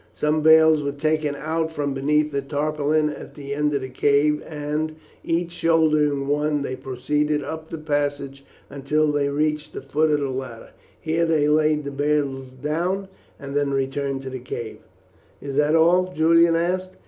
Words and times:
Some 0.13 0.41
bales 0.41 0.81
were 0.81 0.93
taken 0.93 1.35
out 1.35 1.71
from 1.71 1.93
beneath 1.93 2.33
a 2.33 2.41
tarpaulin 2.41 3.11
at 3.11 3.35
the 3.35 3.53
end 3.53 3.71
of 3.75 3.81
the 3.81 3.87
cave, 3.89 4.41
and, 4.47 4.95
each 5.23 5.51
shouldering 5.51 6.25
one, 6.25 6.63
they 6.63 6.75
proceeded 6.75 7.43
up 7.43 7.69
the 7.69 7.77
passage 7.77 8.43
until 8.67 9.11
they 9.11 9.29
reached 9.29 9.73
the 9.73 9.81
foot 9.83 10.09
of 10.09 10.19
the 10.21 10.29
ladder. 10.31 10.71
Here 10.99 11.25
they 11.27 11.47
laid 11.47 11.83
the 11.83 11.91
bales 11.91 12.49
down, 12.53 13.09
and 13.39 13.55
then 13.55 13.69
returned 13.69 14.23
to 14.23 14.31
the 14.31 14.39
cave. 14.39 14.79
"Is 15.39 15.55
that 15.57 15.75
all?" 15.75 16.11
Julian 16.11 16.55
asked. 16.55 16.93